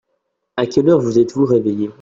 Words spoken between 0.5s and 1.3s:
À quelle heure vous